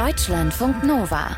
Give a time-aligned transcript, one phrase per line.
[0.00, 1.36] Deutschlandfunk Nova.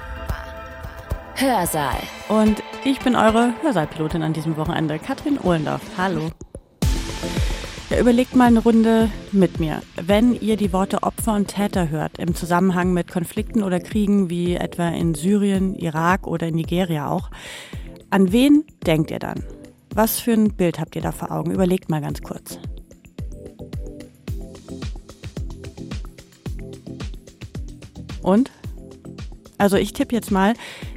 [1.35, 1.97] Hörsaal.
[2.29, 5.81] Und ich bin eure Hörsaalpilotin an diesem Wochenende, Katrin Ohlendorf.
[5.99, 6.31] Hallo.
[7.91, 9.83] Ja, überlegt mal eine Runde mit mir.
[10.01, 14.55] Wenn ihr die Worte Opfer und Täter hört, im Zusammenhang mit Konflikten oder Kriegen wie
[14.55, 17.31] etwa in Syrien, Irak oder in Nigeria auch,
[18.11, 19.43] an wen denkt ihr dann?
[19.93, 21.51] Was für ein Bild habt ihr da vor Augen?
[21.51, 22.61] Überlegt mal ganz kurz.
[28.23, 28.51] Und?
[29.59, 30.55] Also ich tippe jetzt mal,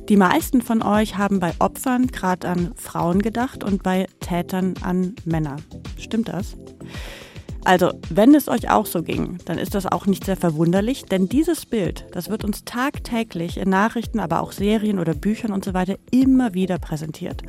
[0.09, 5.15] die meisten von euch haben bei Opfern gerade an Frauen gedacht und bei Tätern an
[5.25, 5.57] Männer.
[5.97, 6.55] Stimmt das?
[7.65, 11.27] Also, wenn es euch auch so ging, dann ist das auch nicht sehr verwunderlich, denn
[11.27, 15.73] dieses Bild, das wird uns tagtäglich in Nachrichten, aber auch Serien oder Büchern und so
[15.73, 17.41] weiter immer wieder präsentiert.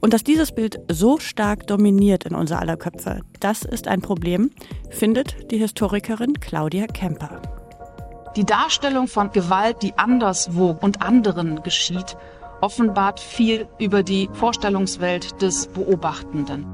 [0.00, 4.50] Und dass dieses Bild so stark dominiert in unser aller Köpfe, das ist ein Problem,
[4.88, 7.59] findet die Historikerin Claudia Kemper.
[8.36, 12.16] Die Darstellung von Gewalt, die anderswo und anderen geschieht,
[12.60, 16.64] offenbart viel über die Vorstellungswelt des Beobachtenden.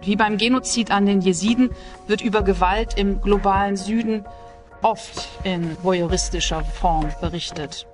[0.00, 1.70] Wie beim Genozid an den Jesiden
[2.06, 4.24] wird über Gewalt im globalen Süden
[4.80, 7.86] oft in voyeuristischer Form berichtet.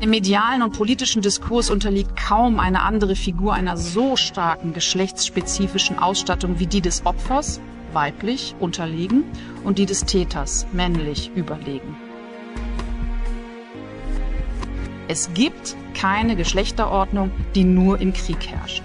[0.00, 6.58] Im medialen und politischen Diskurs unterliegt kaum eine andere Figur einer so starken geschlechtsspezifischen Ausstattung
[6.60, 7.60] wie die des Opfers
[7.98, 9.24] weiblich unterlegen
[9.64, 11.96] und die des Täters männlich überlegen.
[15.08, 18.84] Es gibt keine Geschlechterordnung, die nur im Krieg herrscht.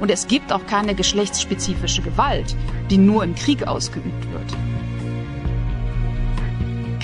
[0.00, 2.56] Und es gibt auch keine geschlechtsspezifische Gewalt,
[2.90, 4.50] die nur im Krieg ausgeübt wird.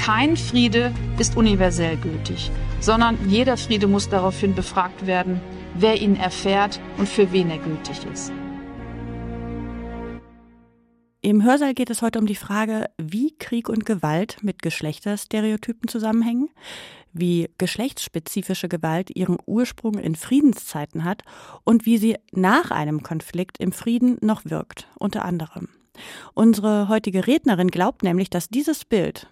[0.02, 5.42] Kein Friede ist universell gültig, sondern jeder Friede muss daraufhin befragt werden,
[5.74, 8.32] wer ihn erfährt und für wen er gültig ist.
[11.22, 16.48] Im Hörsaal geht es heute um die Frage, wie Krieg und Gewalt mit Geschlechterstereotypen zusammenhängen,
[17.12, 21.22] wie geschlechtsspezifische Gewalt ihren Ursprung in Friedenszeiten hat
[21.62, 25.68] und wie sie nach einem Konflikt im Frieden noch wirkt, unter anderem.
[26.32, 29.28] Unsere heutige Rednerin glaubt nämlich, dass dieses Bild,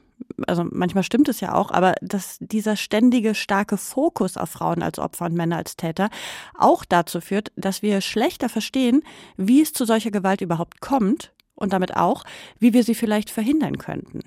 [0.47, 4.99] also manchmal stimmt es ja auch, aber dass dieser ständige starke Fokus auf Frauen als
[4.99, 6.11] Opfer und Männer als Täter
[6.55, 9.03] auch dazu führt, dass wir schlechter verstehen,
[9.39, 12.25] wie es zu solcher Gewalt überhaupt kommt und damit auch,
[12.59, 14.21] wie wir sie vielleicht verhindern könnten.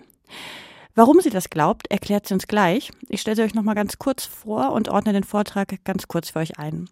[0.93, 2.91] Warum sie das glaubt, erklärt sie uns gleich.
[3.07, 6.31] Ich stelle sie euch noch mal ganz kurz vor und ordne den Vortrag ganz kurz
[6.31, 6.89] für euch ein.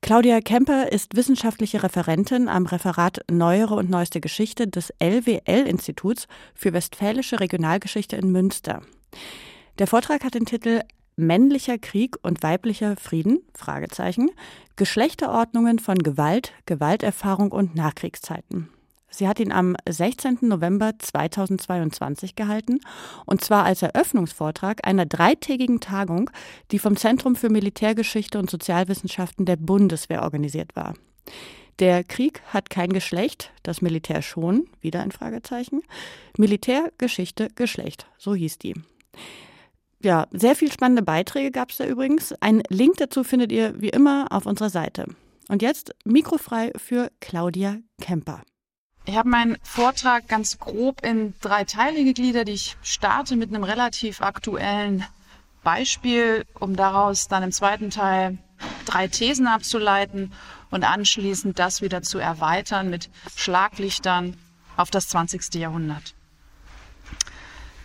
[0.00, 7.40] Claudia Kemper ist wissenschaftliche Referentin am Referat Neuere und Neueste Geschichte des LWL-Instituts für Westfälische
[7.40, 8.82] Regionalgeschichte in Münster.
[9.78, 10.82] Der Vortrag hat den Titel
[11.16, 13.40] Männlicher Krieg und weiblicher Frieden?
[13.54, 14.30] Fragezeichen.
[14.76, 18.68] Geschlechterordnungen von Gewalt, Gewalterfahrung und Nachkriegszeiten.
[19.16, 20.40] Sie hat ihn am 16.
[20.42, 22.80] November 2022 gehalten,
[23.24, 26.28] und zwar als Eröffnungsvortrag einer dreitägigen Tagung,
[26.70, 30.92] die vom Zentrum für Militärgeschichte und Sozialwissenschaften der Bundeswehr organisiert war.
[31.78, 35.80] Der Krieg hat kein Geschlecht, das Militär schon, wieder ein Fragezeichen.
[36.36, 38.74] Militär, Geschichte, Geschlecht, so hieß die.
[40.02, 42.34] Ja, sehr viel spannende Beiträge gab es da übrigens.
[42.40, 45.06] Ein Link dazu findet ihr wie immer auf unserer Seite.
[45.48, 48.42] Und jetzt mikrofrei für Claudia Kemper.
[49.08, 52.48] Ich habe meinen Vortrag ganz grob in drei Teile gegliedert.
[52.48, 55.04] Ich starte mit einem relativ aktuellen
[55.62, 58.38] Beispiel, um daraus dann im zweiten Teil
[58.84, 60.32] drei Thesen abzuleiten
[60.70, 64.36] und anschließend das wieder zu erweitern mit Schlaglichtern
[64.76, 65.54] auf das 20.
[65.54, 66.14] Jahrhundert.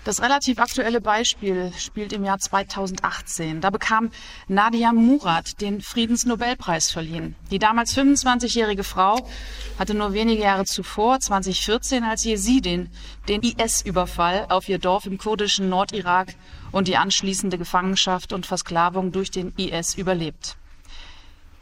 [0.03, 3.61] Das relativ aktuelle Beispiel spielt im Jahr 2018.
[3.61, 4.09] Da bekam
[4.47, 7.35] Nadia Murad den Friedensnobelpreis verliehen.
[7.51, 9.29] Die damals 25-jährige Frau
[9.77, 12.89] hatte nur wenige Jahre zuvor, 2014, als Jesidin,
[13.29, 16.33] den IS-Überfall auf ihr Dorf im kurdischen Nordirak
[16.71, 20.57] und die anschließende Gefangenschaft und Versklavung durch den IS überlebt.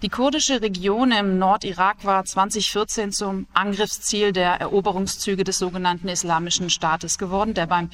[0.02, 7.18] Die kurdische Region im Nordirak war 2014 zum Angriffsziel der Eroberungszüge des sogenannten Islamischen Staates
[7.18, 7.90] geworden, der beim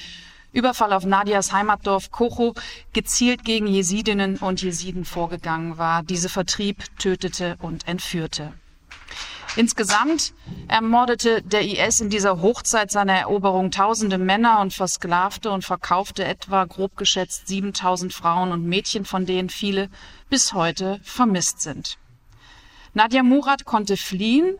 [0.55, 2.53] Überfall auf Nadias Heimatdorf Kocho
[2.93, 8.53] gezielt gegen Jesidinnen und Jesiden vorgegangen war, diese vertrieb, tötete und entführte.
[9.57, 10.33] Insgesamt
[10.69, 16.63] ermordete der IS in dieser Hochzeit seiner Eroberung tausende Männer und versklavte und verkaufte etwa
[16.63, 19.89] grob geschätzt 7000 Frauen und Mädchen, von denen viele
[20.29, 21.97] bis heute vermisst sind.
[22.93, 24.57] Nadia Murad konnte fliehen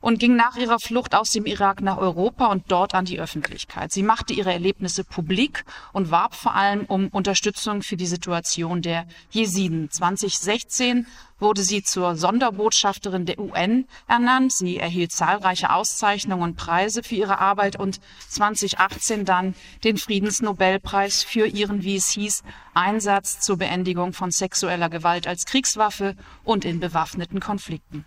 [0.00, 3.92] und ging nach ihrer Flucht aus dem Irak nach Europa und dort an die Öffentlichkeit.
[3.92, 9.06] Sie machte ihre Erlebnisse publik und warb vor allem um Unterstützung für die Situation der
[9.30, 9.90] Jesiden.
[9.90, 11.06] 2016
[11.38, 14.52] wurde sie zur Sonderbotschafterin der UN ernannt.
[14.52, 19.54] Sie erhielt zahlreiche Auszeichnungen und Preise für ihre Arbeit und 2018 dann
[19.84, 22.42] den Friedensnobelpreis für ihren, wie es hieß,
[22.74, 28.04] Einsatz zur Beendigung von sexueller Gewalt als Kriegswaffe und in bewaffneten Konflikten.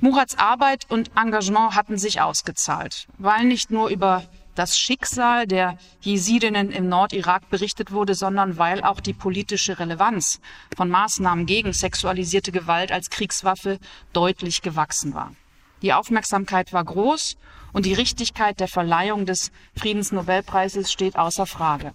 [0.00, 4.24] Murats Arbeit und Engagement hatten sich ausgezahlt, weil nicht nur über
[4.54, 10.40] das Schicksal der Jesidinnen im Nordirak berichtet wurde, sondern weil auch die politische Relevanz
[10.76, 13.78] von Maßnahmen gegen sexualisierte Gewalt als Kriegswaffe
[14.12, 15.32] deutlich gewachsen war.
[15.80, 17.36] Die Aufmerksamkeit war groß
[17.72, 21.94] und die Richtigkeit der Verleihung des Friedensnobelpreises steht außer Frage.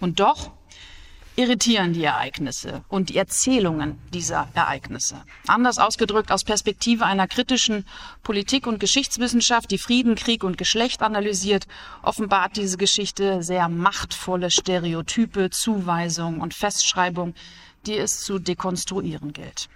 [0.00, 0.50] Und doch
[1.36, 5.22] irritieren die Ereignisse und die Erzählungen dieser Ereignisse.
[5.46, 7.86] Anders ausgedrückt aus Perspektive einer kritischen
[8.22, 11.66] Politik- und Geschichtswissenschaft, die Frieden, Krieg und Geschlecht analysiert,
[12.02, 17.34] offenbart diese Geschichte sehr machtvolle Stereotype, Zuweisungen und Festschreibungen,
[17.86, 19.68] die es zu dekonstruieren gilt.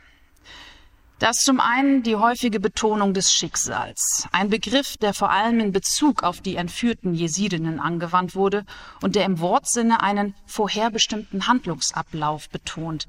[1.21, 6.23] Das zum einen die häufige Betonung des Schicksals, ein Begriff, der vor allem in Bezug
[6.23, 8.65] auf die entführten Jesidinnen angewandt wurde
[9.03, 13.07] und der im Wortsinne einen vorherbestimmten Handlungsablauf betont.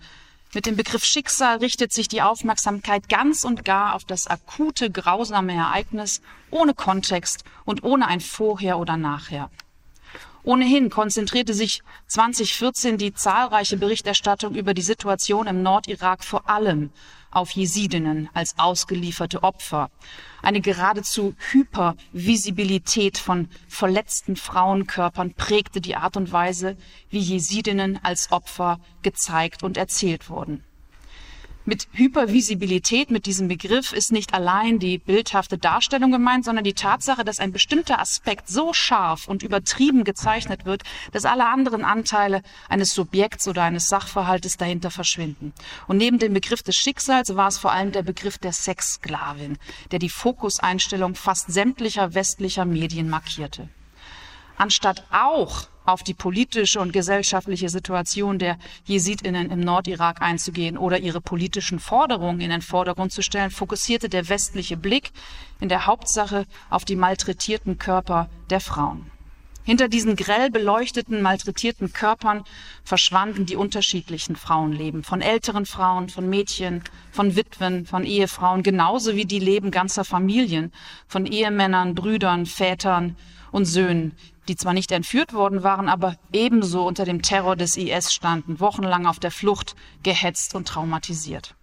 [0.53, 5.53] Mit dem Begriff Schicksal richtet sich die Aufmerksamkeit ganz und gar auf das akute, grausame
[5.53, 9.49] Ereignis, ohne Kontext und ohne ein Vorher oder Nachher.
[10.43, 16.89] Ohnehin konzentrierte sich 2014 die zahlreiche Berichterstattung über die Situation im Nordirak vor allem
[17.31, 19.89] auf Jesidinnen als ausgelieferte Opfer.
[20.41, 26.77] Eine geradezu Hypervisibilität von verletzten Frauenkörpern prägte die Art und Weise,
[27.09, 30.63] wie Jesidinnen als Opfer gezeigt und erzählt wurden.
[31.71, 37.23] Mit Hypervisibilität, mit diesem Begriff, ist nicht allein die bildhafte Darstellung gemeint, sondern die Tatsache,
[37.23, 40.83] dass ein bestimmter Aspekt so scharf und übertrieben gezeichnet wird,
[41.13, 45.53] dass alle anderen Anteile eines Subjekts oder eines Sachverhaltes dahinter verschwinden.
[45.87, 49.57] Und neben dem Begriff des Schicksals war es vor allem der Begriff der Sexsklavin,
[49.91, 53.69] der die Fokuseinstellung fast sämtlicher westlicher Medien markierte.
[54.57, 61.21] Anstatt auch auf die politische und gesellschaftliche Situation der Jesidinnen im Nordirak einzugehen oder ihre
[61.21, 65.11] politischen Forderungen in den Vordergrund zu stellen, fokussierte der westliche Blick
[65.59, 69.09] in der Hauptsache auf die malträtierten Körper der Frauen.
[69.63, 72.43] Hinter diesen grell beleuchteten, malträtierten Körpern
[72.83, 79.25] verschwanden die unterschiedlichen Frauenleben, von älteren Frauen, von Mädchen, von Witwen, von Ehefrauen, genauso wie
[79.25, 80.71] die Leben ganzer Familien,
[81.07, 83.15] von Ehemännern, Brüdern, Vätern
[83.51, 84.13] und Söhnen,
[84.51, 89.05] die zwar nicht entführt worden waren, aber ebenso unter dem Terror des IS standen, wochenlang
[89.05, 91.55] auf der Flucht, gehetzt und traumatisiert.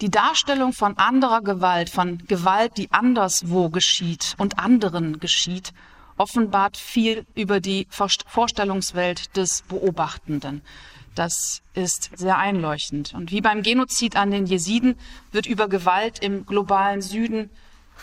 [0.00, 5.72] Die Darstellung von anderer Gewalt, von Gewalt, die anderswo geschieht und anderen geschieht,
[6.16, 10.62] offenbart viel über die Vorstellungswelt des Beobachtenden.
[11.16, 13.14] Das ist sehr einleuchtend.
[13.14, 14.94] Und wie beim Genozid an den Jesiden
[15.32, 17.50] wird über Gewalt im globalen Süden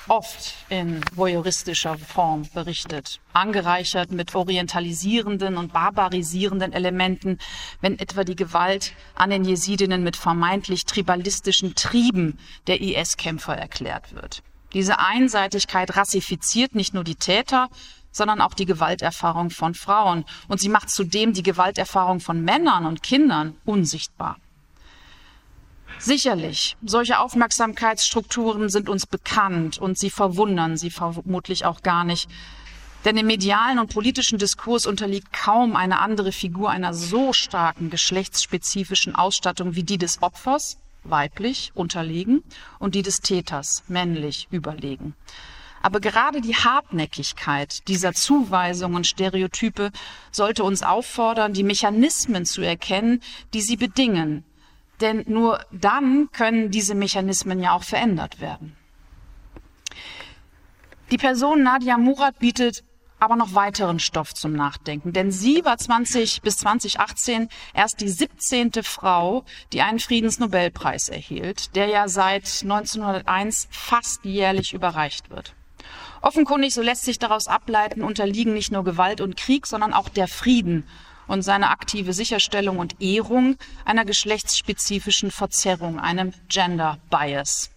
[0.07, 7.37] oft in voyeuristischer Form berichtet, angereichert mit orientalisierenden und barbarisierenden Elementen,
[7.81, 14.41] wenn etwa die Gewalt an den Jesidinnen mit vermeintlich tribalistischen Trieben der IS-Kämpfer erklärt wird.
[14.73, 17.69] Diese Einseitigkeit rassifiziert nicht nur die Täter,
[18.11, 20.25] sondern auch die Gewalterfahrung von Frauen.
[20.47, 24.37] Und sie macht zudem die Gewalterfahrung von Männern und Kindern unsichtbar.
[25.99, 32.29] Sicherlich, solche Aufmerksamkeitsstrukturen sind uns bekannt und sie verwundern sie vermutlich auch gar nicht.
[33.03, 39.13] Denn im medialen und politischen Diskurs unterliegt kaum eine andere Figur einer so starken geschlechtsspezifischen
[39.13, 42.43] Ausstattung wie die des Opfers, weiblich, unterlegen,
[42.79, 45.15] und die des Täters, männlich, überlegen.
[45.81, 49.91] Aber gerade die Hartnäckigkeit dieser Zuweisungen Stereotype
[50.31, 53.21] sollte uns auffordern, die Mechanismen zu erkennen,
[53.53, 54.43] die sie bedingen,
[55.01, 58.75] denn nur dann können diese Mechanismen ja auch verändert werden.
[61.11, 62.83] Die Person Nadia Murat bietet
[63.19, 68.71] aber noch weiteren Stoff zum Nachdenken, denn sie war 20 bis 2018 erst die 17.
[68.83, 75.53] Frau, die einen Friedensnobelpreis erhielt, der ja seit 1901 fast jährlich überreicht wird.
[76.21, 80.27] Offenkundig, so lässt sich daraus ableiten, unterliegen nicht nur Gewalt und Krieg, sondern auch der
[80.27, 80.85] Frieden
[81.29, 83.55] und seine aktive Sicherstellung und Ehrung
[83.85, 87.69] einer geschlechtsspezifischen Verzerrung, einem Gender Bias.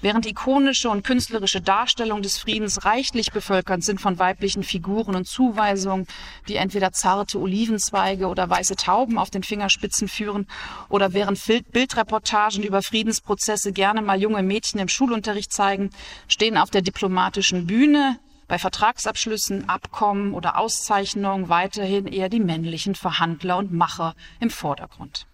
[0.00, 6.06] Während ikonische und künstlerische Darstellungen des Friedens reichlich bevölkert sind von weiblichen Figuren und Zuweisungen,
[6.46, 10.46] die entweder zarte Olivenzweige oder weiße Tauben auf den Fingerspitzen führen,
[10.88, 11.40] oder während
[11.72, 15.90] Bildreportagen über Friedensprozesse gerne mal junge Mädchen im Schulunterricht zeigen,
[16.28, 23.58] stehen auf der diplomatischen Bühne bei Vertragsabschlüssen, Abkommen oder Auszeichnungen weiterhin eher die männlichen Verhandler
[23.58, 25.26] und Macher im Vordergrund.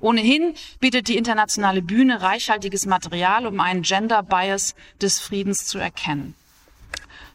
[0.00, 6.34] Ohnehin bietet die internationale Bühne reichhaltiges Material, um einen Gender Bias des Friedens zu erkennen.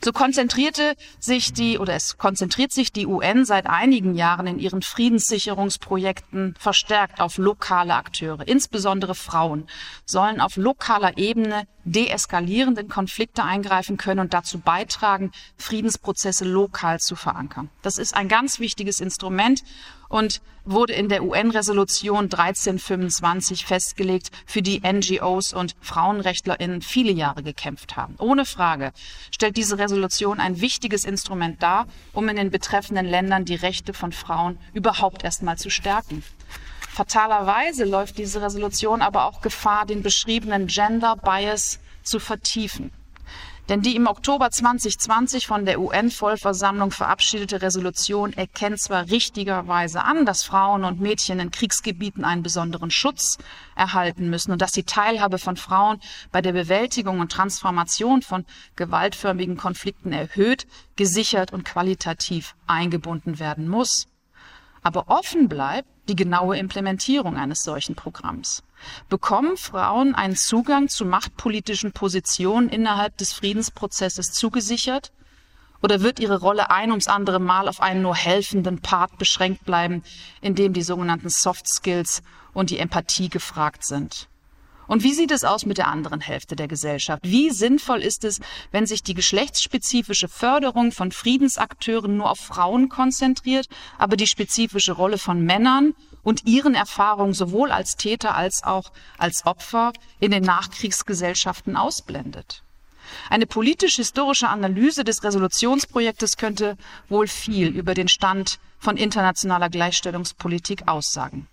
[0.03, 4.81] So konzentrierte sich die oder es konzentriert sich die UN seit einigen Jahren in ihren
[4.81, 8.45] Friedenssicherungsprojekten verstärkt auf lokale Akteure.
[8.45, 9.65] Insbesondere Frauen
[10.05, 17.15] sollen auf lokaler Ebene deeskalierend in Konflikte eingreifen können und dazu beitragen, Friedensprozesse lokal zu
[17.15, 17.69] verankern.
[17.81, 19.63] Das ist ein ganz wichtiges Instrument
[20.13, 27.97] und wurde in der UN-Resolution 1325 festgelegt, für die NGOs und FrauenrechtlerInnen viele Jahre gekämpft
[27.97, 28.13] haben.
[28.19, 28.93] Ohne Frage
[29.31, 34.11] stellt diese Resolution ein wichtiges Instrument dar, um in den betreffenden Ländern die Rechte von
[34.11, 36.21] Frauen überhaupt erstmal zu stärken.
[36.91, 42.91] Fatalerweise läuft diese Resolution aber auch Gefahr, den beschriebenen Gender Bias zu vertiefen.
[43.69, 50.43] Denn die im Oktober 2020 von der UN-Vollversammlung verabschiedete Resolution erkennt zwar richtigerweise an, dass
[50.43, 53.37] Frauen und Mädchen in Kriegsgebieten einen besonderen Schutz
[53.75, 56.01] erhalten müssen und dass die Teilhabe von Frauen
[56.33, 60.67] bei der Bewältigung und Transformation von gewaltförmigen Konflikten erhöht,
[60.97, 64.07] gesichert und qualitativ eingebunden werden muss.
[64.81, 68.63] Aber offen bleibt die genaue Implementierung eines solchen Programms.
[69.09, 75.11] Bekommen Frauen einen Zugang zu machtpolitischen Positionen innerhalb des Friedensprozesses zugesichert?
[75.81, 80.03] Oder wird ihre Rolle ein ums andere Mal auf einen nur helfenden Part beschränkt bleiben,
[80.41, 84.29] in dem die sogenannten Soft Skills und die Empathie gefragt sind?
[84.93, 87.23] Und wie sieht es aus mit der anderen Hälfte der Gesellschaft?
[87.23, 88.39] Wie sinnvoll ist es,
[88.71, 93.65] wenn sich die geschlechtsspezifische Förderung von Friedensakteuren nur auf Frauen konzentriert,
[93.97, 99.47] aber die spezifische Rolle von Männern und ihren Erfahrungen sowohl als Täter als auch als
[99.47, 102.61] Opfer in den Nachkriegsgesellschaften ausblendet?
[103.31, 106.77] Eine politisch-historische Analyse des Resolutionsprojektes könnte
[107.09, 111.47] wohl viel über den Stand von internationaler Gleichstellungspolitik aussagen.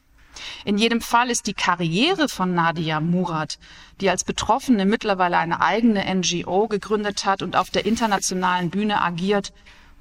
[0.65, 3.59] In jedem Fall ist die Karriere von Nadia Murad,
[4.01, 9.53] die als Betroffene mittlerweile eine eigene NGO gegründet hat und auf der internationalen Bühne agiert,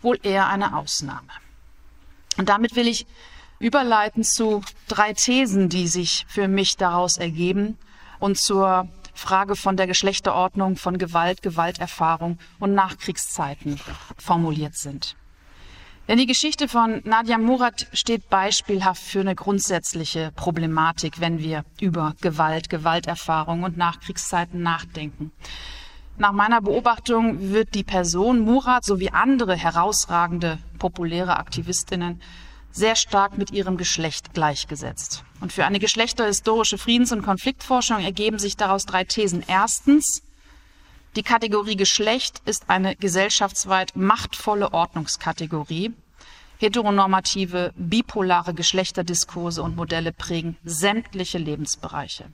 [0.02, 1.30] wohl eher eine Ausnahme.
[2.38, 3.06] Und damit will ich
[3.60, 7.78] überleiten zu drei Thesen, die sich für mich daraus ergeben
[8.20, 13.80] und zur Frage von der Geschlechterordnung von Gewalt, Gewalterfahrung und Nachkriegszeiten
[14.18, 15.18] formuliert sind.
[16.10, 22.16] Denn die Geschichte von Nadia Murad steht beispielhaft für eine grundsätzliche Problematik, wenn wir über
[22.20, 25.32] Gewalt, Gewalterfahrung und Nachkriegszeiten nachdenken.
[26.18, 32.20] Nach meiner Beobachtung wird die Person Murad sowie andere herausragende populäre Aktivistinnen
[32.72, 35.24] sehr stark mit ihrem Geschlecht gleichgesetzt.
[35.42, 39.44] Und für eine geschlechterhistorische Friedens- und Konfliktforschung ergeben sich daraus drei Thesen.
[39.46, 40.24] Erstens,
[41.16, 45.94] die Kategorie Geschlecht ist eine gesellschaftsweit machtvolle Ordnungskategorie.
[46.60, 52.26] Heteronormative, bipolare Geschlechterdiskurse und Modelle prägen sämtliche Lebensbereiche.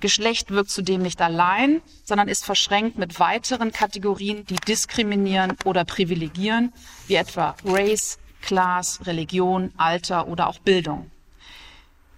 [0.00, 6.72] Geschlecht wirkt zudem nicht allein, sondern ist verschränkt mit weiteren Kategorien, die diskriminieren oder privilegieren,
[7.06, 11.10] wie etwa Race, Class, Religion, Alter oder auch Bildung.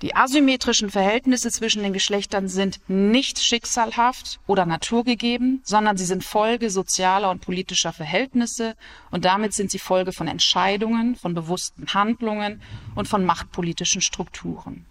[0.03, 6.69] Die asymmetrischen Verhältnisse zwischen den Geschlechtern sind nicht schicksalhaft oder naturgegeben, sondern sie sind Folge
[6.69, 8.77] sozialer und politischer Verhältnisse
[9.11, 12.61] und damit sind sie Folge von Entscheidungen, von bewussten Handlungen
[12.95, 14.85] und von machtpolitischen Strukturen.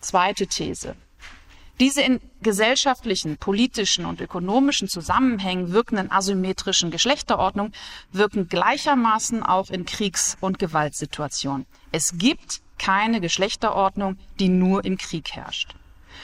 [0.00, 0.96] Zweite These.
[1.80, 7.72] Diese in gesellschaftlichen, politischen und ökonomischen Zusammenhängen wirkenden asymmetrischen Geschlechterordnung
[8.12, 11.66] wirken gleichermaßen auch in Kriegs- und Gewaltsituationen.
[11.90, 15.74] Es gibt keine Geschlechterordnung, die nur im Krieg herrscht.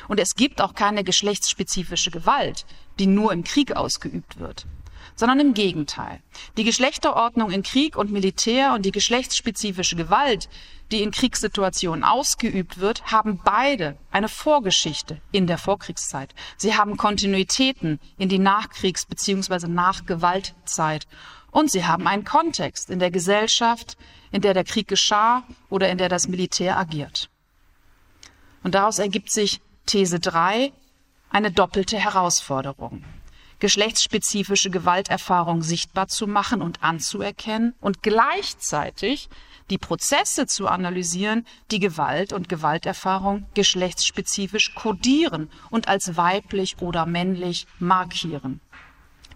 [0.09, 2.65] Und es gibt auch keine geschlechtsspezifische Gewalt,
[2.99, 4.67] die nur im Krieg ausgeübt wird,
[5.15, 6.21] sondern im Gegenteil.
[6.57, 10.49] Die Geschlechterordnung in Krieg und Militär und die geschlechtsspezifische Gewalt,
[10.91, 16.35] die in Kriegssituationen ausgeübt wird, haben beide eine Vorgeschichte in der Vorkriegszeit.
[16.57, 19.69] Sie haben Kontinuitäten in die Nachkriegs- bzw.
[19.69, 21.07] Nachgewaltzeit
[21.51, 23.97] und sie haben einen Kontext in der Gesellschaft,
[24.31, 27.31] in der der Krieg geschah oder in der das Militär agiert.
[28.63, 30.73] Und daraus ergibt sich These 3
[31.31, 33.05] eine doppelte Herausforderung.
[33.59, 39.29] geschlechtsspezifische Gewalterfahrung sichtbar zu machen und anzuerkennen und gleichzeitig
[39.71, 47.67] die Prozesse zu analysieren, die Gewalt und Gewalterfahrung geschlechtsspezifisch kodieren und als weiblich oder männlich
[47.79, 48.61] markieren.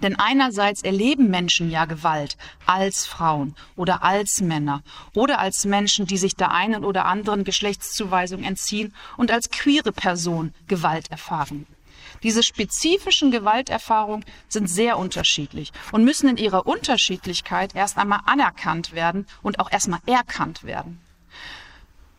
[0.03, 4.83] Denn einerseits erleben Menschen ja Gewalt als Frauen oder als Männer
[5.15, 10.55] oder als Menschen, die sich der einen oder anderen Geschlechtszuweisung entziehen und als queere Person
[10.69, 11.67] Gewalt erfahren.
[12.23, 19.27] Diese spezifischen Gewalterfahrungen sind sehr unterschiedlich und müssen in ihrer Unterschiedlichkeit erst einmal anerkannt werden
[19.43, 21.01] und auch erstmal erkannt werden.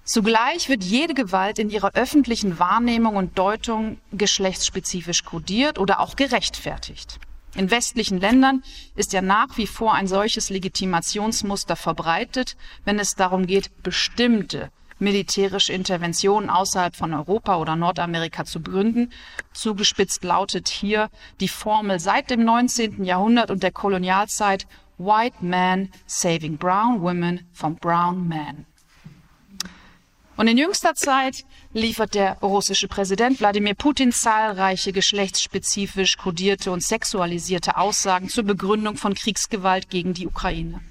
[0.03, 7.19] Zugleich wird jede Gewalt in ihrer öffentlichen Wahrnehmung und Deutung geschlechtsspezifisch kodiert oder auch gerechtfertigt.
[7.55, 8.63] In westlichen Ländern
[8.95, 12.55] ist ja nach wie vor ein solches Legitimationsmuster verbreitet,
[12.85, 19.11] wenn es darum geht, bestimmte militärische Interventionen außerhalb von Europa oder Nordamerika zu begründen.
[19.51, 23.03] Zugespitzt lautet hier die Formel seit dem 19.
[23.03, 24.67] Jahrhundert und der Kolonialzeit
[24.97, 28.65] White Man saving brown women from brown men.
[30.41, 37.77] Und in jüngster Zeit liefert der russische Präsident Wladimir Putin zahlreiche geschlechtsspezifisch kodierte und sexualisierte
[37.77, 40.81] Aussagen zur Begründung von Kriegsgewalt gegen die Ukraine.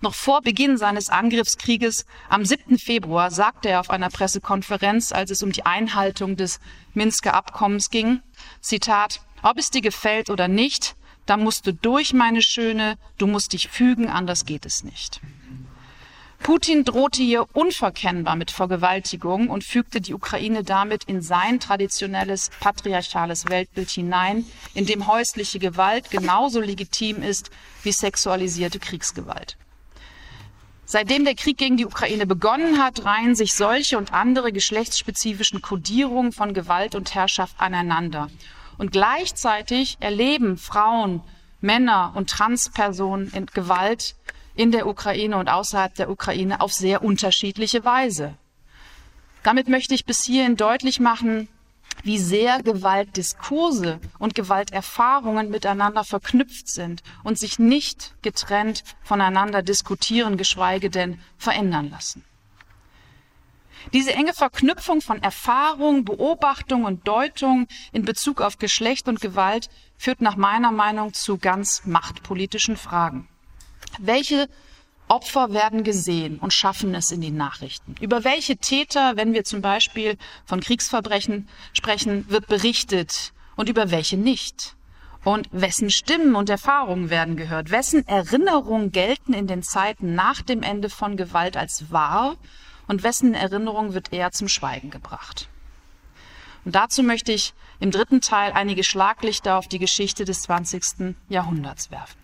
[0.00, 2.78] Noch vor Beginn seines Angriffskrieges am 7.
[2.78, 6.58] Februar sagte er auf einer Pressekonferenz, als es um die Einhaltung des
[6.94, 8.22] Minsker Abkommens ging,
[8.62, 10.96] Zitat, ob es dir gefällt oder nicht,
[11.26, 15.20] da musst du durch, meine Schöne, du musst dich fügen, anders geht es nicht.
[16.44, 23.48] Putin drohte hier unverkennbar mit Vergewaltigung und fügte die Ukraine damit in sein traditionelles patriarchales
[23.48, 27.50] Weltbild hinein, in dem häusliche Gewalt genauso legitim ist
[27.82, 29.56] wie sexualisierte Kriegsgewalt.
[30.84, 36.32] Seitdem der Krieg gegen die Ukraine begonnen hat, reihen sich solche und andere geschlechtsspezifischen Kodierungen
[36.32, 38.28] von Gewalt und Herrschaft aneinander.
[38.76, 41.22] Und gleichzeitig erleben Frauen,
[41.62, 44.14] Männer und Transpersonen in Gewalt
[44.54, 48.34] in der Ukraine und außerhalb der Ukraine auf sehr unterschiedliche Weise.
[49.42, 51.48] Damit möchte ich bis hierhin deutlich machen,
[52.02, 60.90] wie sehr Gewaltdiskurse und Gewalterfahrungen miteinander verknüpft sind und sich nicht getrennt voneinander diskutieren, geschweige
[60.90, 62.24] denn verändern lassen.
[63.92, 69.68] Diese enge Verknüpfung von Erfahrung, Beobachtung und Deutung in Bezug auf Geschlecht und Gewalt
[69.98, 73.28] führt nach meiner Meinung zu ganz machtpolitischen Fragen.
[73.98, 74.48] Welche
[75.08, 77.94] Opfer werden gesehen und schaffen es in die Nachrichten.
[78.00, 84.16] Über welche Täter, wenn wir zum Beispiel von Kriegsverbrechen sprechen, wird berichtet und über welche
[84.16, 84.76] nicht.
[85.22, 87.70] Und wessen Stimmen und Erfahrungen werden gehört?
[87.70, 92.36] Wessen Erinnerungen gelten in den Zeiten nach dem Ende von Gewalt als wahr
[92.88, 95.48] und wessen Erinnerung wird eher zum Schweigen gebracht?
[96.64, 101.14] Und dazu möchte ich im dritten Teil einige Schlaglichter auf die Geschichte des 20.
[101.28, 102.18] Jahrhunderts werfen.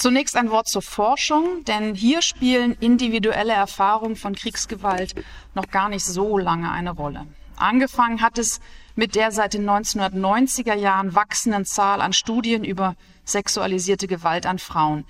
[0.00, 5.16] Zunächst ein Wort zur Forschung, denn hier spielen individuelle Erfahrungen von Kriegsgewalt
[5.56, 7.26] noch gar nicht so lange eine Rolle.
[7.56, 8.60] Angefangen hat es
[8.94, 15.04] mit der seit den 1990er Jahren wachsenden Zahl an Studien über sexualisierte Gewalt an Frauen.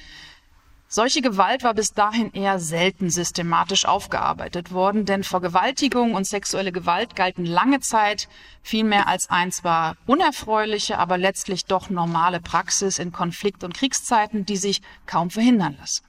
[0.91, 7.15] Solche Gewalt war bis dahin eher selten systematisch aufgearbeitet worden, denn Vergewaltigung und sexuelle Gewalt
[7.15, 8.27] galten lange Zeit
[8.63, 14.57] vielmehr als ein zwar unerfreuliche, aber letztlich doch normale Praxis in Konflikt- und Kriegszeiten, die
[14.57, 16.07] sich kaum verhindern lassen.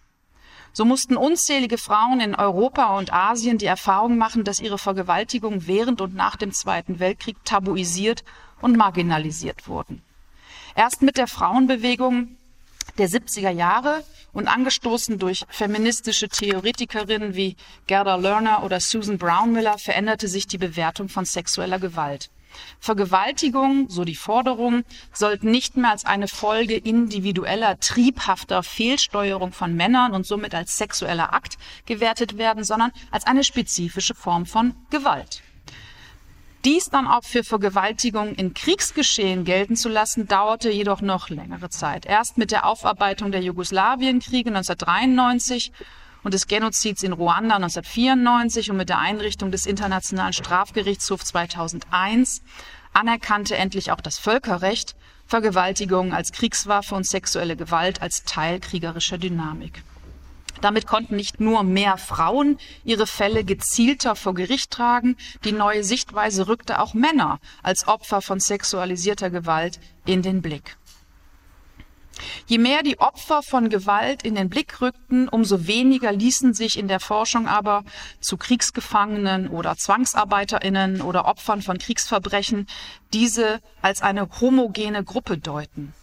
[0.71, 5.99] So mussten unzählige Frauen in Europa und Asien die Erfahrung machen, dass ihre Vergewaltigung während
[5.99, 8.23] und nach dem Zweiten Weltkrieg tabuisiert
[8.61, 10.01] und marginalisiert wurden.
[10.73, 12.37] Erst mit der Frauenbewegung
[12.97, 17.56] der 70er Jahre und angestoßen durch feministische Theoretikerinnen wie
[17.88, 22.30] Gerda Lerner oder Susan Brownmiller veränderte sich die Bewertung von sexueller Gewalt.
[22.80, 30.13] Vergewaltigung, so die Forderung, sollten nicht mehr als eine Folge individueller, triebhafter Fehlsteuerung von Männern
[30.13, 35.41] und somit als sexueller Akt gewertet werden, sondern als eine spezifische Form von Gewalt.
[36.65, 42.05] Dies dann auch für Vergewaltigung in Kriegsgeschehen gelten zu lassen, dauerte jedoch noch längere Zeit.
[42.05, 45.71] Erst mit der Aufarbeitung der Jugoslawienkriege 1993
[46.23, 52.41] und des Genozids in Ruanda 1994 und mit der Einrichtung des Internationalen Strafgerichtshofs 2001
[52.91, 59.83] anerkannte endlich auch das Völkerrecht Vergewaltigung als Kriegswaffe und sexuelle Gewalt als Teil kriegerischer Dynamik.
[60.61, 66.47] Damit konnten nicht nur mehr Frauen ihre Fälle gezielter vor Gericht tragen, die neue Sichtweise
[66.47, 70.77] rückte auch Männer als Opfer von sexualisierter Gewalt in den Blick.
[72.47, 76.87] Je mehr die Opfer von Gewalt in den Blick rückten, umso weniger ließen sich in
[76.87, 77.83] der Forschung aber
[78.19, 82.67] zu Kriegsgefangenen oder Zwangsarbeiterinnen oder Opfern von Kriegsverbrechen
[83.13, 85.93] diese als eine homogene Gruppe deuten.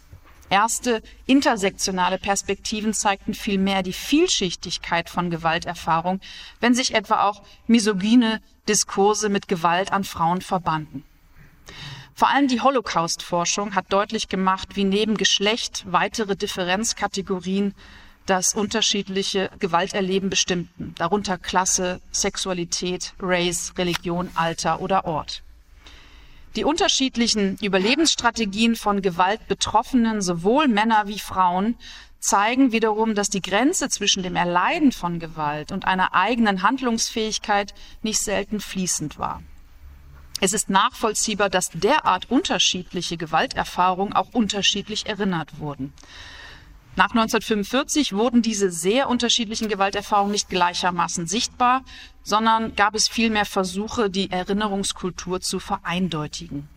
[0.49, 6.21] Erste intersektionale Perspektiven zeigten vielmehr die Vielschichtigkeit von Gewalterfahrung,
[6.61, 11.03] wenn sich etwa auch misogyne Diskurse mit Gewalt an Frauen verbanden.
[12.13, 17.75] Vor allem die Holocaust-Forschung hat deutlich gemacht, wie neben Geschlecht weitere Differenzkategorien
[18.25, 25.43] das unterschiedliche Gewalterleben bestimmten, darunter Klasse, Sexualität, Race, Religion, Alter oder Ort.
[26.55, 31.75] Die unterschiedlichen Überlebensstrategien von Gewaltbetroffenen, sowohl Männer wie Frauen,
[32.19, 38.19] zeigen wiederum, dass die Grenze zwischen dem Erleiden von Gewalt und einer eigenen Handlungsfähigkeit nicht
[38.19, 39.43] selten fließend war.
[40.39, 45.93] Es ist nachvollziehbar, dass derart unterschiedliche Gewalterfahrungen auch unterschiedlich erinnert wurden.
[46.97, 51.83] Nach 1945 wurden diese sehr unterschiedlichen Gewalterfahrungen nicht gleichermaßen sichtbar,
[52.23, 56.67] sondern gab es vielmehr Versuche, die Erinnerungskultur zu vereindeutigen.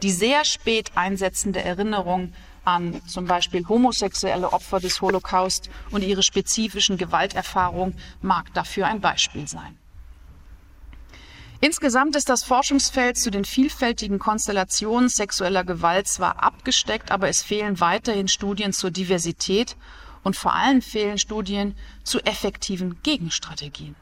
[0.00, 2.32] Die sehr spät einsetzende Erinnerung
[2.64, 9.46] an zum Beispiel homosexuelle Opfer des Holocaust und ihre spezifischen Gewalterfahrungen mag dafür ein Beispiel
[9.46, 9.76] sein.
[11.62, 17.80] Insgesamt ist das Forschungsfeld zu den vielfältigen Konstellationen sexueller Gewalt zwar abgesteckt, aber es fehlen
[17.80, 19.76] weiterhin Studien zur Diversität
[20.22, 23.94] und vor allem fehlen Studien zu effektiven Gegenstrategien.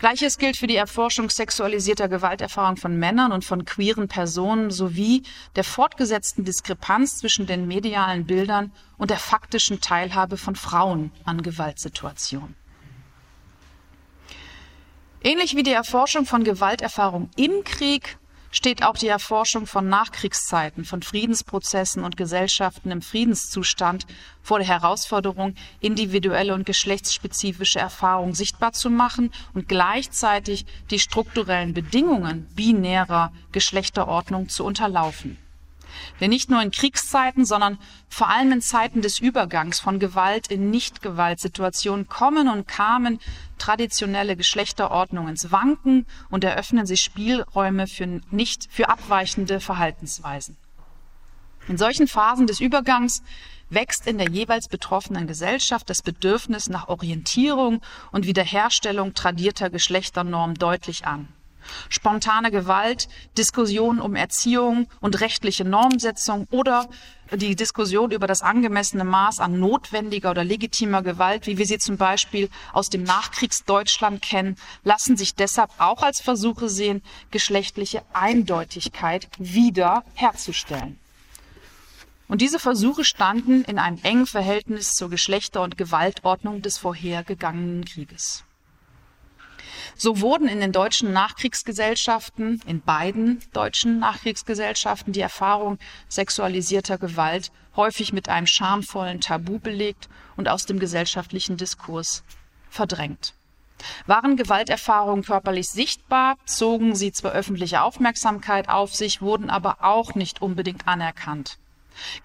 [0.00, 5.22] Gleiches gilt für die Erforschung sexualisierter Gewalterfahrung von Männern und von queeren Personen sowie
[5.54, 12.56] der fortgesetzten Diskrepanz zwischen den medialen Bildern und der faktischen Teilhabe von Frauen an Gewaltsituationen.
[15.22, 18.18] Ähnlich wie die Erforschung von Gewalterfahrung im Krieg
[18.52, 24.06] steht auch die Erforschung von Nachkriegszeiten, von Friedensprozessen und Gesellschaften im Friedenszustand
[24.42, 32.46] vor der Herausforderung, individuelle und geschlechtsspezifische Erfahrungen sichtbar zu machen und gleichzeitig die strukturellen Bedingungen
[32.54, 35.36] binärer Geschlechterordnung zu unterlaufen.
[36.20, 40.70] Denn nicht nur in Kriegszeiten, sondern vor allem in Zeiten des Übergangs von Gewalt in
[40.70, 43.20] Nicht-Gewaltsituationen kommen und kamen
[43.58, 50.56] traditionelle Geschlechterordnungen ins Wanken und eröffnen sich Spielräume für nicht, für abweichende Verhaltensweisen.
[51.68, 53.22] In solchen Phasen des Übergangs
[53.70, 61.06] wächst in der jeweils betroffenen Gesellschaft das Bedürfnis nach Orientierung und Wiederherstellung tradierter Geschlechternormen deutlich
[61.06, 61.28] an.
[61.88, 66.88] Spontane Gewalt, Diskussionen um Erziehung und rechtliche Normsetzung oder
[67.36, 71.96] die Diskussion über das angemessene Maß an notwendiger oder legitimer Gewalt, wie wir sie zum
[71.96, 80.04] Beispiel aus dem Nachkriegsdeutschland kennen, lassen sich deshalb auch als Versuche sehen, geschlechtliche Eindeutigkeit wieder
[80.14, 80.98] herzustellen.
[82.28, 88.44] Und diese Versuche standen in einem engen Verhältnis zur Geschlechter- und Gewaltordnung des vorhergegangenen Krieges.
[89.96, 98.12] So wurden in den deutschen Nachkriegsgesellschaften, in beiden deutschen Nachkriegsgesellschaften, die Erfahrung sexualisierter Gewalt häufig
[98.12, 102.22] mit einem schamvollen Tabu belegt und aus dem gesellschaftlichen Diskurs
[102.70, 103.34] verdrängt.
[104.06, 110.42] Waren Gewalterfahrungen körperlich sichtbar, zogen sie zwar öffentliche Aufmerksamkeit auf sich, wurden aber auch nicht
[110.42, 111.58] unbedingt anerkannt.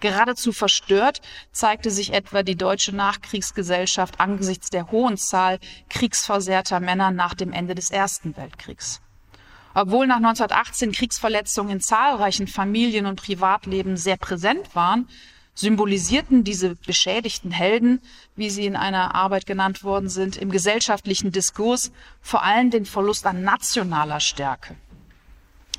[0.00, 1.20] Geradezu verstört
[1.52, 5.58] zeigte sich etwa die deutsche Nachkriegsgesellschaft angesichts der hohen Zahl
[5.90, 9.00] kriegsversehrter Männer nach dem Ende des Ersten Weltkriegs.
[9.74, 15.08] Obwohl nach 1918 Kriegsverletzungen in zahlreichen Familien und Privatleben sehr präsent waren,
[15.54, 18.00] symbolisierten diese beschädigten Helden,
[18.36, 23.26] wie sie in einer Arbeit genannt worden sind, im gesellschaftlichen Diskurs vor allem den Verlust
[23.26, 24.76] an nationaler Stärke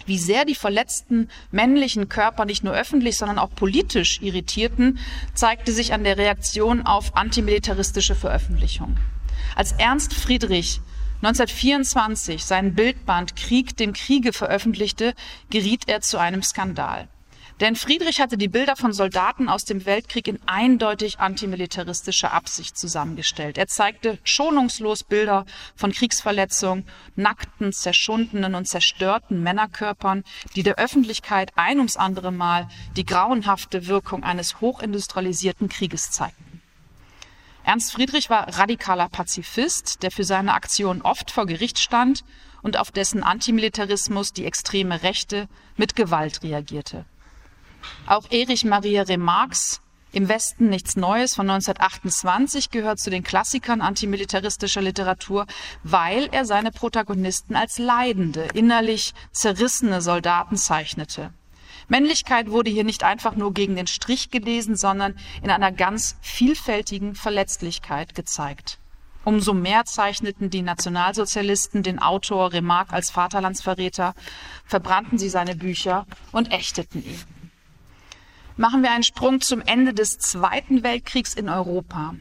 [0.05, 4.99] wie sehr die verletzten männlichen Körper nicht nur öffentlich, sondern auch politisch irritierten,
[5.33, 8.97] zeigte sich an der Reaktion auf antimilitaristische Veröffentlichungen.
[9.55, 10.81] Als Ernst Friedrich
[11.21, 15.13] 1924 seinen Bildband Krieg dem Kriege veröffentlichte,
[15.49, 17.07] geriet er zu einem Skandal.
[17.61, 23.57] Denn Friedrich hatte die Bilder von Soldaten aus dem Weltkrieg in eindeutig antimilitaristischer Absicht zusammengestellt.
[23.57, 30.25] Er zeigte schonungslos Bilder von Kriegsverletzungen, nackten, zerschundenen und zerstörten Männerkörpern,
[30.57, 36.61] die der Öffentlichkeit ein ums andere Mal die grauenhafte Wirkung eines hochindustrialisierten Krieges zeigten.
[37.63, 42.25] Ernst Friedrich war radikaler Pazifist, der für seine Aktion oft vor Gericht stand
[42.61, 47.05] und auf dessen Antimilitarismus die extreme Rechte mit Gewalt reagierte.
[48.07, 54.81] Auch Erich Maria Remarques Im Westen nichts Neues von 1928 gehört zu den Klassikern antimilitaristischer
[54.81, 55.45] Literatur,
[55.83, 61.33] weil er seine Protagonisten als leidende, innerlich zerrissene Soldaten zeichnete.
[61.87, 67.13] Männlichkeit wurde hier nicht einfach nur gegen den Strich gelesen, sondern in einer ganz vielfältigen
[67.15, 68.79] Verletzlichkeit gezeigt.
[69.23, 74.13] Umso mehr zeichneten die Nationalsozialisten den Autor Remarque als Vaterlandsverräter,
[74.65, 77.34] verbrannten sie seine Bücher und ächteten ihn.
[78.57, 82.15] Machen wir einen Sprung zum Ende des Zweiten Weltkriegs in Europa.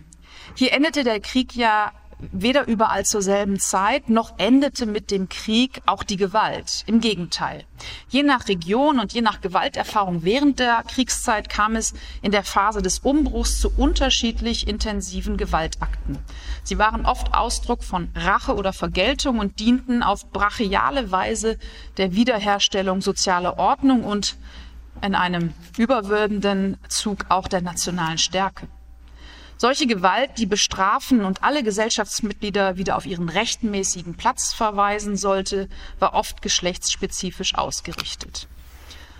[0.56, 1.92] Hier endete der Krieg ja
[2.32, 6.82] weder überall zur selben Zeit, noch endete mit dem Krieg auch die Gewalt.
[6.86, 7.64] Im Gegenteil.
[8.08, 12.82] Je nach Region und je nach Gewalterfahrung während der Kriegszeit kam es in der Phase
[12.82, 16.18] des Umbruchs zu unterschiedlich intensiven Gewaltakten.
[16.64, 21.58] Sie waren oft Ausdruck von Rache oder Vergeltung und dienten auf brachiale Weise
[21.96, 24.36] der Wiederherstellung sozialer Ordnung und
[25.02, 28.68] in einem überwürdenden Zug auch der nationalen Stärke.
[29.56, 36.14] Solche Gewalt, die bestrafen und alle Gesellschaftsmitglieder wieder auf ihren rechtmäßigen Platz verweisen sollte, war
[36.14, 38.48] oft geschlechtsspezifisch ausgerichtet.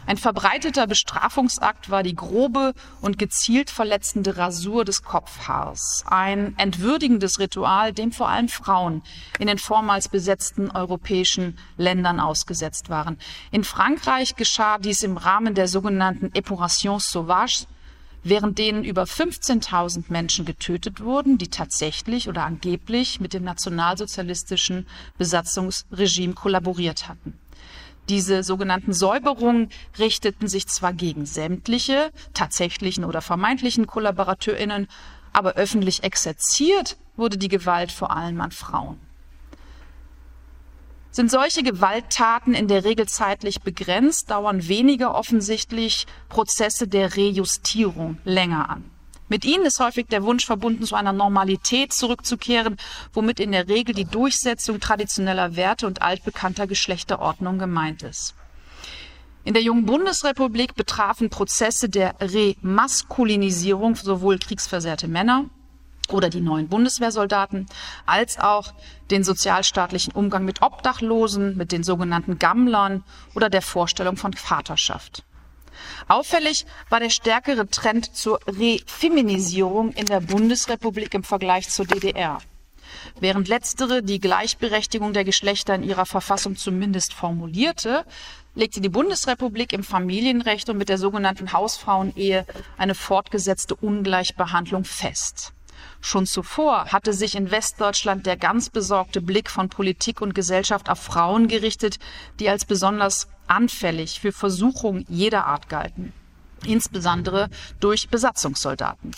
[0.07, 7.95] Ein verbreiteter Bestrafungsakt war die grobe und gezielt verletzende Rasur des Kopfhaars, ein entwürdigendes Ritual,
[7.95, 9.03] dem vor allem Frauen
[9.39, 13.19] in den vormals besetzten europäischen Ländern ausgesetzt waren.
[13.51, 17.67] In Frankreich geschah dies im Rahmen der sogenannten Epurations sauvages,
[18.25, 24.87] während denen über 15.000 Menschen getötet wurden, die tatsächlich oder angeblich mit dem nationalsozialistischen
[25.19, 27.39] Besatzungsregime kollaboriert hatten.
[28.09, 34.89] Diese sogenannten Säuberungen richteten sich zwar gegen sämtliche tatsächlichen oder vermeintlichen Kollaborateurinnen,
[35.33, 39.01] aber öffentlich exerziert wurde die Gewalt vor allem an Frauen.
[41.11, 48.69] Sind solche Gewalttaten in der Regel zeitlich begrenzt, dauern weniger offensichtlich Prozesse der Rejustierung länger
[48.69, 48.91] an.
[49.29, 52.77] Mit ihnen ist häufig der Wunsch verbunden, zu einer Normalität zurückzukehren,
[53.13, 58.35] womit in der Regel die Durchsetzung traditioneller Werte und altbekannter Geschlechterordnung gemeint ist.
[59.45, 65.47] In der jungen Bundesrepublik betrafen Prozesse der Remaskulinisierung sowohl kriegsversehrte Männer
[66.11, 67.67] oder die neuen Bundeswehrsoldaten,
[68.07, 68.73] als auch
[69.11, 75.25] den sozialstaatlichen Umgang mit Obdachlosen, mit den sogenannten Gammlern oder der Vorstellung von Vaterschaft.
[76.09, 82.39] Auffällig war der stärkere Trend zur Refeminisierung in der Bundesrepublik im Vergleich zur DDR.
[83.21, 88.05] Während letztere die Gleichberechtigung der Geschlechter in ihrer Verfassung zumindest formulierte,
[88.55, 95.53] legte die Bundesrepublik im Familienrecht und mit der sogenannten Hausfrauenehe eine fortgesetzte Ungleichbehandlung fest.
[96.07, 101.01] Schon zuvor hatte sich in Westdeutschland der ganz besorgte Blick von Politik und Gesellschaft auf
[101.01, 101.99] Frauen gerichtet,
[102.39, 106.13] die als besonders anfällig für Versuchung jeder Art galten,
[106.67, 107.49] insbesondere
[107.81, 109.13] durch Besatzungssoldaten.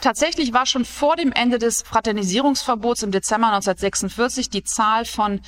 [0.00, 5.40] Tatsächlich war schon vor dem Ende des Fraternisierungsverbots im Dezember 1946 die Zahl von,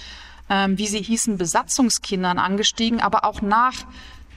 [0.48, 3.76] ähm, wie sie hießen, Besatzungskindern angestiegen, aber auch nach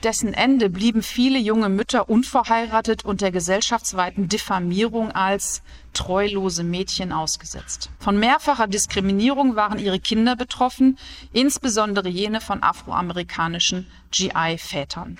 [0.04, 5.62] dessen Ende blieben viele junge Mütter unverheiratet und der gesellschaftsweiten Diffamierung als
[5.94, 7.90] treulose Mädchen ausgesetzt.
[7.98, 10.98] Von mehrfacher Diskriminierung waren ihre Kinder betroffen,
[11.32, 15.18] insbesondere jene von afroamerikanischen GI-Vätern.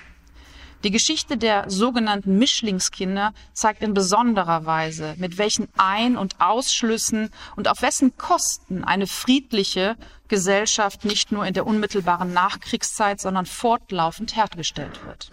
[0.85, 7.68] Die Geschichte der sogenannten Mischlingskinder zeigt in besonderer Weise, mit welchen Ein- und Ausschlüssen und
[7.68, 9.97] auf wessen Kosten eine friedliche
[10.29, 15.31] Gesellschaft nicht nur in der unmittelbaren Nachkriegszeit, sondern fortlaufend hergestellt wird.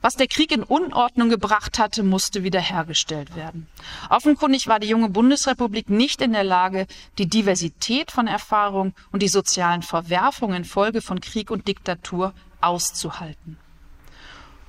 [0.00, 3.68] Was der Krieg in Unordnung gebracht hatte, musste wiederhergestellt werden.
[4.10, 9.28] Offenkundig war die junge Bundesrepublik nicht in der Lage, die Diversität von Erfahrung und die
[9.28, 13.58] sozialen Verwerfungen infolge von Krieg und Diktatur auszuhalten.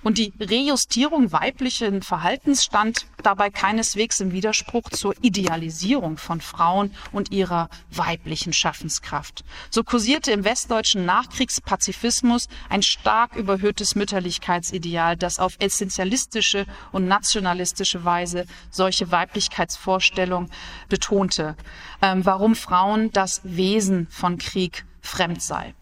[0.05, 7.31] Und die Rejustierung weiblichen Verhaltens stand dabei keineswegs im Widerspruch zur Idealisierung von Frauen und
[7.31, 9.43] ihrer weiblichen Schaffenskraft.
[9.71, 18.45] So kursierte im westdeutschen Nachkriegspazifismus ein stark überhöhtes Mütterlichkeitsideal, das auf essentialistische und nationalistische Weise
[18.69, 20.51] solche Weiblichkeitsvorstellungen
[20.87, 21.57] betonte,
[22.03, 25.73] ähm, warum Frauen das Wesen von Krieg fremd sei.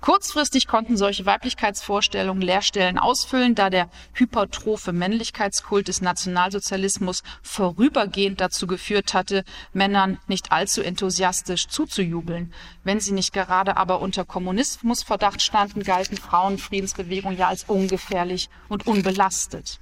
[0.00, 9.12] Kurzfristig konnten solche Weiblichkeitsvorstellungen Leerstellen ausfüllen, da der hypertrophe Männlichkeitskult des Nationalsozialismus vorübergehend dazu geführt
[9.12, 12.52] hatte, Männern nicht allzu enthusiastisch zuzujubeln.
[12.84, 19.80] Wenn sie nicht gerade aber unter Kommunismusverdacht standen, galten Frauenfriedensbewegungen ja als ungefährlich und unbelastet.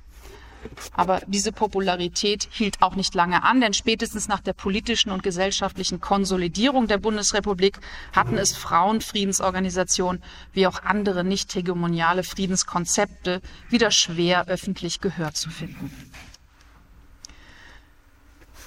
[0.93, 6.01] Aber diese Popularität hielt auch nicht lange an, denn spätestens nach der politischen und gesellschaftlichen
[6.01, 7.79] Konsolidierung der Bundesrepublik
[8.13, 15.91] hatten es Frauenfriedensorganisationen wie auch andere nicht hegemoniale Friedenskonzepte wieder schwer öffentlich Gehör zu finden.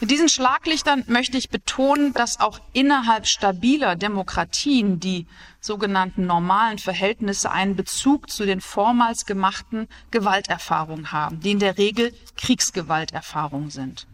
[0.01, 5.27] Mit diesen Schlaglichtern möchte ich betonen, dass auch innerhalb stabiler Demokratien die
[5.59, 12.13] sogenannten normalen Verhältnisse einen Bezug zu den vormals gemachten Gewalterfahrungen haben, die in der Regel
[12.37, 14.07] Kriegsgewalterfahrungen sind.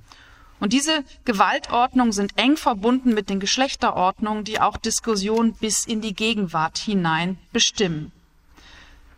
[0.60, 6.16] Und diese Gewaltordnungen sind eng verbunden mit den Geschlechterordnungen, die auch Diskussionen bis in die
[6.16, 8.12] Gegenwart hinein bestimmen.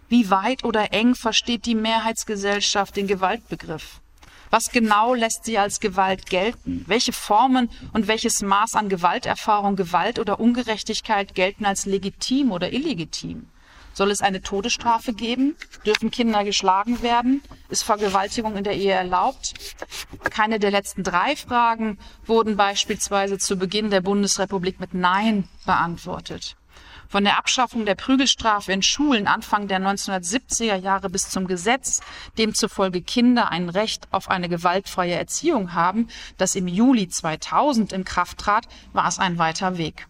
[0.10, 4.02] Wie weit oder eng versteht die Mehrheitsgesellschaft den Gewaltbegriff?
[4.50, 6.84] Was genau lässt sie als Gewalt gelten?
[6.88, 13.48] Welche Formen und welches Maß an Gewalterfahrung, Gewalt oder Ungerechtigkeit gelten als legitim oder illegitim?
[13.94, 15.56] Soll es eine Todesstrafe geben?
[15.86, 17.42] Dürfen Kinder geschlagen werden?
[17.70, 19.56] Ist Vergewaltigung in der Ehe erlaubt?
[20.30, 26.57] Keine der letzten drei Fragen wurden beispielsweise zu Beginn der Bundesrepublik mit Nein beantwortet.
[27.10, 32.02] Von der Abschaffung der Prügelstrafe in Schulen Anfang der 1970er Jahre bis zum Gesetz,
[32.38, 38.40] demzufolge Kinder ein Recht auf eine gewaltfreie Erziehung haben, das im Juli 2000 in Kraft
[38.40, 40.08] trat, war es ein weiter Weg.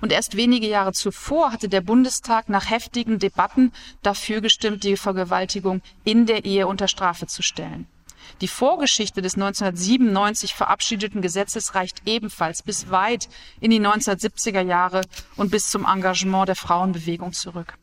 [0.00, 5.82] Und erst wenige Jahre zuvor hatte der Bundestag nach heftigen Debatten dafür gestimmt, die Vergewaltigung
[6.04, 7.88] in der Ehe unter Strafe zu stellen.
[8.40, 13.28] Die Vorgeschichte des 1997 verabschiedeten Gesetzes reicht ebenfalls bis weit
[13.60, 15.02] in die 1970er Jahre
[15.36, 17.74] und bis zum Engagement der Frauenbewegung zurück.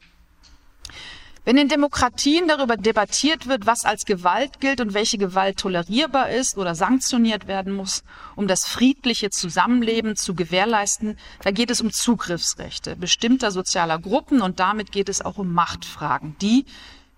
[1.45, 6.57] Wenn in Demokratien darüber debattiert wird, was als Gewalt gilt und welche Gewalt tolerierbar ist
[6.57, 8.03] oder sanktioniert werden muss,
[8.35, 14.59] um das friedliche Zusammenleben zu gewährleisten, da geht es um Zugriffsrechte bestimmter sozialer Gruppen und
[14.59, 16.65] damit geht es auch um Machtfragen, die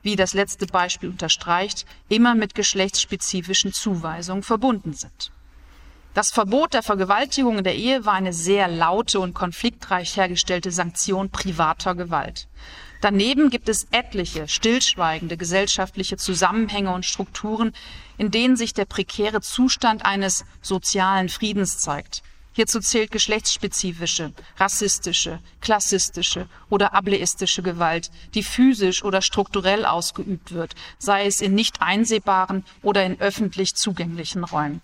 [0.03, 5.31] wie das letzte Beispiel unterstreicht, immer mit geschlechtsspezifischen Zuweisungen verbunden sind.
[6.13, 11.29] Das Verbot der Vergewaltigung in der Ehe war eine sehr laute und konfliktreich hergestellte Sanktion
[11.29, 12.49] privater Gewalt.
[12.99, 17.73] Daneben gibt es etliche stillschweigende gesellschaftliche Zusammenhänge und Strukturen,
[18.17, 22.23] in denen sich der prekäre Zustand eines sozialen Friedens zeigt.
[22.53, 31.25] Hierzu zählt geschlechtsspezifische, rassistische, klassistische oder ableistische Gewalt, die physisch oder strukturell ausgeübt wird, sei
[31.25, 34.81] es in nicht einsehbaren oder in öffentlich zugänglichen Räumen.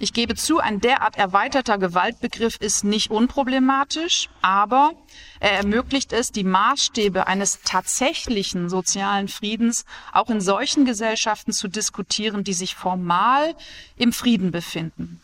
[0.00, 4.92] Ich gebe zu, ein derart erweiterter Gewaltbegriff ist nicht unproblematisch, aber
[5.38, 12.42] er ermöglicht es, die Maßstäbe eines tatsächlichen sozialen Friedens auch in solchen Gesellschaften zu diskutieren,
[12.42, 13.54] die sich formal
[13.96, 15.20] im Frieden befinden.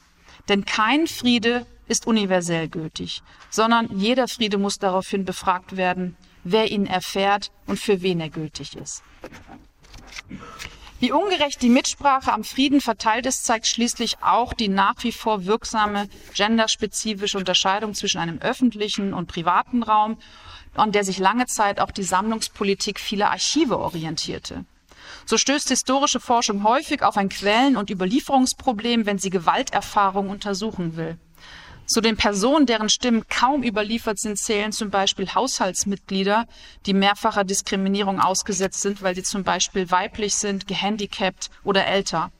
[0.48, 6.86] Denn kein Friede ist universell gültig, sondern jeder Friede muss daraufhin befragt werden, wer ihn
[6.86, 9.02] erfährt und für wen er gültig ist.
[11.00, 15.46] Wie ungerecht die Mitsprache am Frieden verteilt ist, zeigt schließlich auch die nach wie vor
[15.46, 20.18] wirksame genderspezifische Unterscheidung zwischen einem öffentlichen und privaten Raum,
[20.74, 24.66] an der sich lange Zeit auch die Sammlungspolitik vieler Archive orientierte.
[25.26, 31.18] So stößt historische Forschung häufig auf ein Quellen- und Überlieferungsproblem, wenn sie Gewalterfahrung untersuchen will.
[31.86, 36.46] Zu den Personen, deren Stimmen kaum überliefert sind, zählen zum Beispiel Haushaltsmitglieder,
[36.86, 42.30] die mehrfacher Diskriminierung ausgesetzt sind, weil sie zum Beispiel weiblich sind, gehandicapt oder älter.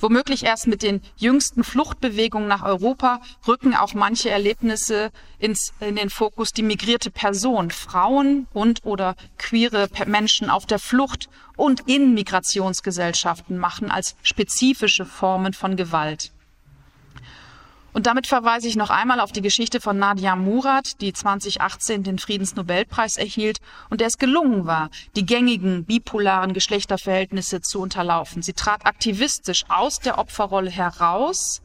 [0.00, 6.08] Womöglich erst mit den jüngsten Fluchtbewegungen nach Europa rücken auch manche Erlebnisse ins, in den
[6.08, 13.58] Fokus die migrierte Person, Frauen und oder queere Menschen auf der Flucht und in Migrationsgesellschaften
[13.58, 16.32] machen als spezifische Formen von Gewalt.
[17.92, 22.18] Und damit verweise ich noch einmal auf die Geschichte von Nadia Murad, die 2018 den
[22.18, 28.42] Friedensnobelpreis erhielt und der es gelungen war, die gängigen bipolaren Geschlechterverhältnisse zu unterlaufen.
[28.42, 31.62] Sie trat aktivistisch aus der Opferrolle heraus,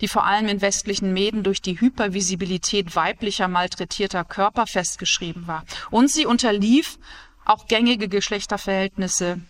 [0.00, 5.64] die vor allem in westlichen Medien durch die Hypervisibilität weiblicher malträtierter Körper festgeschrieben war.
[5.90, 6.98] Und sie unterlief
[7.44, 9.40] auch gängige Geschlechterverhältnisse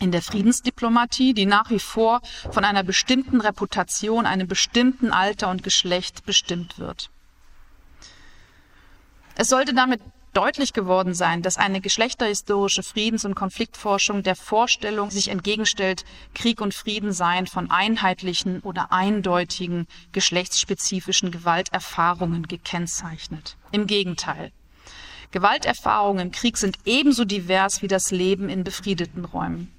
[0.00, 5.62] in der Friedensdiplomatie, die nach wie vor von einer bestimmten Reputation, einem bestimmten Alter und
[5.62, 7.10] Geschlecht bestimmt wird.
[9.36, 10.00] Es sollte damit
[10.32, 16.74] deutlich geworden sein, dass eine geschlechterhistorische Friedens- und Konfliktforschung der Vorstellung sich entgegenstellt, Krieg und
[16.74, 23.56] Frieden seien von einheitlichen oder eindeutigen geschlechtsspezifischen Gewalterfahrungen gekennzeichnet.
[23.72, 24.52] Im Gegenteil.
[25.30, 29.72] Gewalterfahrungen im Krieg sind ebenso divers wie das Leben in befriedeten Räumen.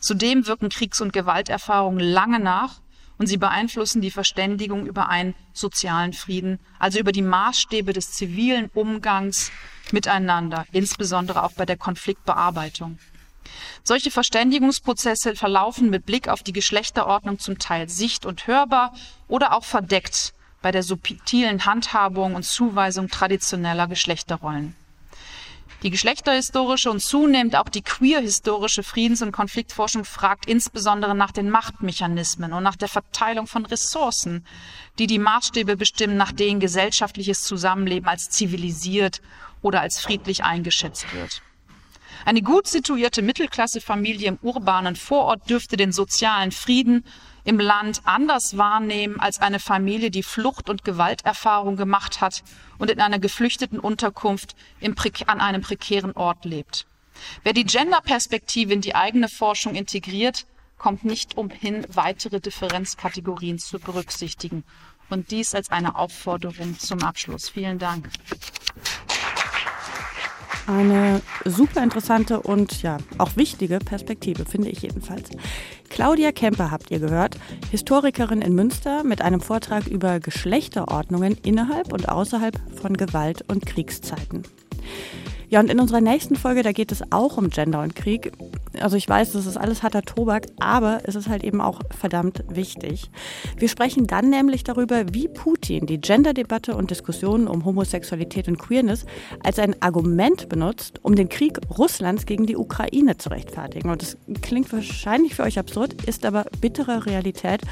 [0.00, 2.80] Zudem wirken Kriegs- und Gewalterfahrungen lange nach
[3.18, 8.70] und sie beeinflussen die Verständigung über einen sozialen Frieden, also über die Maßstäbe des zivilen
[8.74, 9.50] Umgangs
[9.92, 12.98] miteinander, insbesondere auch bei der Konfliktbearbeitung.
[13.84, 18.92] Solche Verständigungsprozesse verlaufen mit Blick auf die Geschlechterordnung zum Teil sicht- und hörbar
[19.28, 24.74] oder auch verdeckt bei der subtilen Handhabung und Zuweisung traditioneller Geschlechterrollen.
[25.82, 32.52] Die geschlechterhistorische und zunehmend auch die queerhistorische Friedens- und Konfliktforschung fragt insbesondere nach den Machtmechanismen
[32.52, 34.46] und nach der Verteilung von Ressourcen,
[34.98, 39.20] die die Maßstäbe bestimmen, nach denen gesellschaftliches Zusammenleben als zivilisiert
[39.60, 41.42] oder als friedlich eingeschätzt wird.
[42.24, 47.04] Eine gut situierte Mittelklassefamilie im urbanen Vorort dürfte den sozialen Frieden
[47.46, 52.42] im Land anders wahrnehmen als eine Familie, die Flucht- und Gewalterfahrung gemacht hat
[52.76, 54.56] und in einer geflüchteten Unterkunft
[55.26, 56.86] an einem prekären Ort lebt.
[57.44, 60.44] Wer die Genderperspektive in die eigene Forschung integriert,
[60.76, 64.64] kommt nicht umhin, weitere Differenzkategorien zu berücksichtigen.
[65.08, 67.48] Und dies als eine Aufforderung zum Abschluss.
[67.48, 68.10] Vielen Dank.
[70.66, 75.30] Eine super interessante und ja auch wichtige Perspektive, finde ich jedenfalls.
[75.90, 77.38] Claudia Kemper habt ihr gehört,
[77.70, 84.42] Historikerin in Münster mit einem Vortrag über Geschlechterordnungen innerhalb und außerhalb von Gewalt und Kriegszeiten.
[85.48, 88.32] Ja, und in unserer nächsten Folge, da geht es auch um Gender und Krieg.
[88.80, 92.42] Also ich weiß, das ist alles harter Tobak, aber es ist halt eben auch verdammt
[92.48, 93.10] wichtig.
[93.56, 99.06] Wir sprechen dann nämlich darüber, wie Putin die Gender-Debatte und Diskussionen um Homosexualität und Queerness
[99.44, 103.88] als ein Argument benutzt, um den Krieg Russlands gegen die Ukraine zu rechtfertigen.
[103.88, 107.62] Und das klingt wahrscheinlich für euch absurd, ist aber bittere Realität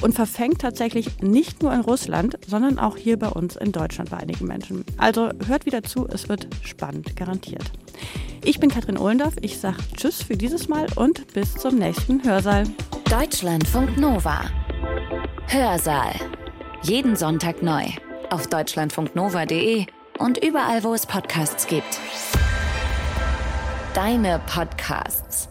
[0.00, 4.18] und verfängt tatsächlich nicht nur in Russland, sondern auch hier bei uns in Deutschland bei
[4.18, 4.84] einigen Menschen.
[4.96, 7.64] Also hört wieder zu, es wird spannend garantiert.
[8.44, 9.34] Ich bin Katrin Ohlendorf.
[9.40, 12.64] Ich sage Tschüss für dieses Mal und bis zum nächsten Hörsaal.
[13.10, 14.42] Deutschlandfunk Nova.
[15.48, 16.14] Hörsaal.
[16.82, 17.84] Jeden Sonntag neu.
[18.30, 19.86] Auf deutschlandfunknova.de
[20.18, 21.98] und überall, wo es Podcasts gibt.
[23.94, 25.48] Deine Podcasts.